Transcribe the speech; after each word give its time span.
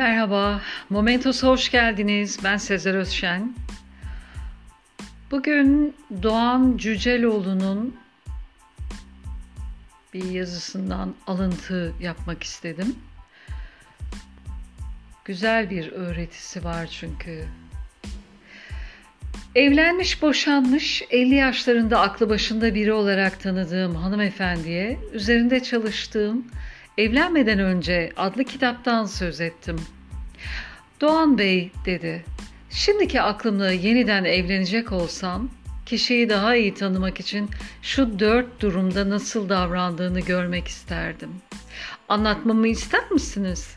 Merhaba, 0.00 0.60
Momentos'a 0.90 1.48
hoş 1.48 1.70
geldiniz. 1.70 2.38
Ben 2.44 2.56
Sezer 2.56 2.94
Özşen. 2.94 3.54
Bugün 5.30 5.96
Doğan 6.22 6.76
Cüceloğlu'nun 6.76 7.96
bir 10.14 10.24
yazısından 10.24 11.14
alıntı 11.26 11.92
yapmak 12.00 12.42
istedim. 12.42 12.96
Güzel 15.24 15.70
bir 15.70 15.92
öğretisi 15.92 16.64
var 16.64 16.86
çünkü. 16.86 17.44
Evlenmiş, 19.54 20.22
boşanmış, 20.22 21.02
50 21.10 21.34
yaşlarında 21.34 22.00
aklı 22.00 22.30
başında 22.30 22.74
biri 22.74 22.92
olarak 22.92 23.40
tanıdığım 23.40 23.94
hanımefendiye 23.94 24.98
üzerinde 25.12 25.62
çalıştığım 25.62 26.46
Evlenmeden 26.98 27.58
önce 27.58 28.12
adlı 28.16 28.44
kitaptan 28.44 29.04
söz 29.04 29.40
ettim. 29.40 29.76
Doğan 31.00 31.38
Bey 31.38 31.72
dedi. 31.86 32.24
Şimdiki 32.70 33.22
aklımla 33.22 33.70
yeniden 33.70 34.24
evlenecek 34.24 34.92
olsam 34.92 35.50
kişiyi 35.86 36.28
daha 36.28 36.56
iyi 36.56 36.74
tanımak 36.74 37.20
için 37.20 37.50
şu 37.82 38.18
dört 38.18 38.60
durumda 38.60 39.10
nasıl 39.10 39.48
davrandığını 39.48 40.20
görmek 40.20 40.68
isterdim. 40.68 41.30
Anlatmamı 42.08 42.68
ister 42.68 43.10
misiniz? 43.10 43.76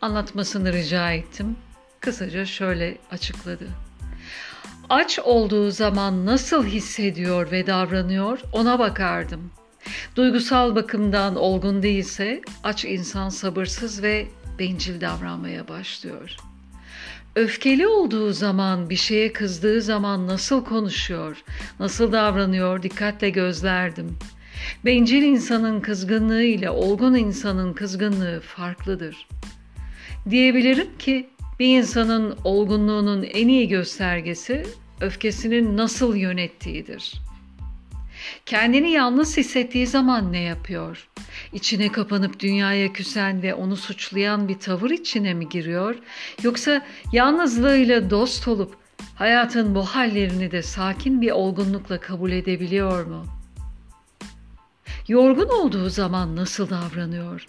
Anlatmasını 0.00 0.72
rica 0.72 1.12
ettim. 1.12 1.56
Kısaca 2.00 2.46
şöyle 2.46 2.98
açıkladı. 3.10 3.68
Aç 4.88 5.18
olduğu 5.18 5.70
zaman 5.70 6.26
nasıl 6.26 6.66
hissediyor 6.66 7.50
ve 7.50 7.66
davranıyor 7.66 8.40
ona 8.52 8.78
bakardım. 8.78 9.50
Duygusal 10.16 10.74
bakımdan 10.74 11.36
olgun 11.36 11.82
değilse 11.82 12.42
aç 12.64 12.84
insan 12.84 13.28
sabırsız 13.28 14.02
ve 14.02 14.26
bencil 14.58 15.00
davranmaya 15.00 15.68
başlıyor. 15.68 16.36
Öfkeli 17.36 17.86
olduğu 17.86 18.32
zaman, 18.32 18.90
bir 18.90 18.96
şeye 18.96 19.32
kızdığı 19.32 19.82
zaman 19.82 20.26
nasıl 20.26 20.64
konuşuyor, 20.64 21.42
nasıl 21.80 22.12
davranıyor 22.12 22.82
dikkatle 22.82 23.30
gözlerdim. 23.30 24.18
Bencil 24.84 25.22
insanın 25.22 25.80
kızgınlığı 25.80 26.42
ile 26.42 26.70
olgun 26.70 27.14
insanın 27.14 27.72
kızgınlığı 27.72 28.40
farklıdır. 28.40 29.28
Diyebilirim 30.30 30.98
ki 30.98 31.28
bir 31.60 31.78
insanın 31.78 32.38
olgunluğunun 32.44 33.22
en 33.22 33.48
iyi 33.48 33.68
göstergesi 33.68 34.66
öfkesinin 35.00 35.76
nasıl 35.76 36.16
yönettiğidir.'' 36.16 37.29
Kendini 38.46 38.90
yalnız 38.90 39.36
hissettiği 39.36 39.86
zaman 39.86 40.32
ne 40.32 40.40
yapıyor? 40.40 41.08
İçine 41.52 41.92
kapanıp 41.92 42.40
dünyaya 42.40 42.92
küsen 42.92 43.42
ve 43.42 43.54
onu 43.54 43.76
suçlayan 43.76 44.48
bir 44.48 44.58
tavır 44.58 44.90
içine 44.90 45.34
mi 45.34 45.48
giriyor? 45.48 45.96
Yoksa 46.42 46.86
yalnızlığıyla 47.12 48.10
dost 48.10 48.48
olup 48.48 48.76
hayatın 49.14 49.74
bu 49.74 49.82
hallerini 49.82 50.50
de 50.50 50.62
sakin 50.62 51.20
bir 51.20 51.30
olgunlukla 51.30 52.00
kabul 52.00 52.32
edebiliyor 52.32 53.06
mu? 53.06 53.24
Yorgun 55.08 55.48
olduğu 55.48 55.90
zaman 55.90 56.36
nasıl 56.36 56.70
davranıyor? 56.70 57.46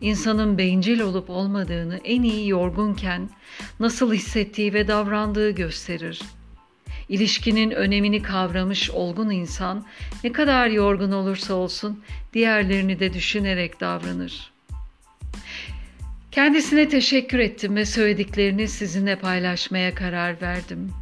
İnsanın 0.00 0.58
bencil 0.58 1.00
olup 1.00 1.30
olmadığını 1.30 2.00
en 2.04 2.22
iyi 2.22 2.48
yorgunken 2.48 3.30
nasıl 3.80 4.12
hissettiği 4.12 4.74
ve 4.74 4.88
davrandığı 4.88 5.50
gösterir.'' 5.50 6.45
İlişkinin 7.08 7.70
önemini 7.70 8.22
kavramış 8.22 8.90
olgun 8.90 9.30
insan 9.30 9.86
ne 10.24 10.32
kadar 10.32 10.66
yorgun 10.68 11.12
olursa 11.12 11.54
olsun 11.54 12.04
diğerlerini 12.32 13.00
de 13.00 13.12
düşünerek 13.14 13.80
davranır. 13.80 14.52
Kendisine 16.30 16.88
teşekkür 16.88 17.38
ettim 17.38 17.76
ve 17.76 17.84
söylediklerini 17.84 18.68
sizinle 18.68 19.18
paylaşmaya 19.18 19.94
karar 19.94 20.42
verdim. 20.42 20.92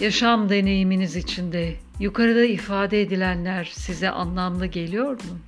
Yaşam 0.00 0.48
deneyiminiz 0.48 1.16
içinde 1.16 1.74
yukarıda 2.00 2.44
ifade 2.44 3.02
edilenler 3.02 3.70
size 3.72 4.10
anlamlı 4.10 4.66
geliyor 4.66 5.10
mu? 5.10 5.38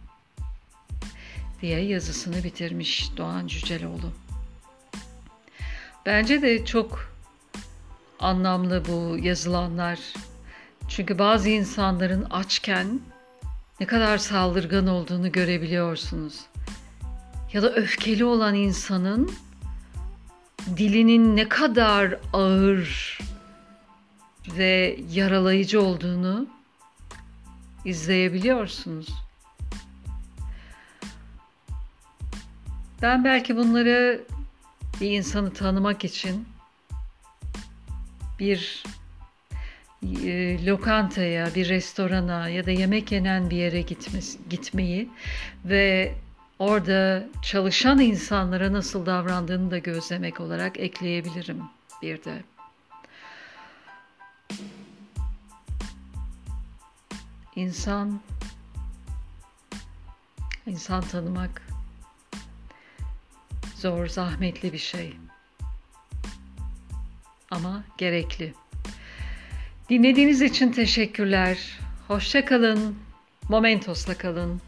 diye 1.62 1.80
yazısını 1.80 2.44
bitirmiş 2.44 3.10
Doğan 3.16 3.46
Cüceloğlu. 3.46 4.12
Bence 6.06 6.42
de 6.42 6.64
çok 6.64 7.09
anlamlı 8.20 8.82
bu 8.88 9.18
yazılanlar. 9.18 9.98
Çünkü 10.88 11.18
bazı 11.18 11.48
insanların 11.48 12.24
açken 12.24 13.00
ne 13.80 13.86
kadar 13.86 14.18
saldırgan 14.18 14.86
olduğunu 14.86 15.32
görebiliyorsunuz. 15.32 16.40
Ya 17.52 17.62
da 17.62 17.72
öfkeli 17.72 18.24
olan 18.24 18.54
insanın 18.54 19.32
dilinin 20.76 21.36
ne 21.36 21.48
kadar 21.48 22.18
ağır 22.32 23.18
ve 24.56 24.98
yaralayıcı 25.12 25.82
olduğunu 25.82 26.46
izleyebiliyorsunuz. 27.84 29.08
Ben 33.02 33.24
belki 33.24 33.56
bunları 33.56 34.22
bir 35.00 35.10
insanı 35.10 35.52
tanımak 35.52 36.04
için 36.04 36.46
bir 38.40 38.82
e, 40.02 40.66
lokantaya, 40.66 41.54
bir 41.54 41.68
restorana 41.68 42.48
ya 42.48 42.66
da 42.66 42.70
yemek 42.70 43.12
yenen 43.12 43.50
bir 43.50 43.56
yere 43.56 43.80
gitmesi, 43.80 44.38
gitmeyi 44.50 45.08
ve 45.64 46.14
orada 46.58 47.28
çalışan 47.42 48.00
insanlara 48.00 48.72
nasıl 48.72 49.06
davrandığını 49.06 49.70
da 49.70 49.78
gözlemek 49.78 50.40
olarak 50.40 50.80
ekleyebilirim 50.80 51.62
bir 52.02 52.24
de. 52.24 52.42
İnsan 57.56 58.20
insan 60.66 61.00
tanımak 61.02 61.62
zor, 63.76 64.06
zahmetli 64.06 64.72
bir 64.72 64.78
şey 64.78 65.16
ama 67.50 67.84
gerekli. 67.98 68.54
Dinlediğiniz 69.88 70.42
için 70.42 70.72
teşekkürler. 70.72 71.58
Hoşça 72.08 72.44
kalın. 72.44 72.98
Momentos'la 73.48 74.14
kalın. 74.14 74.60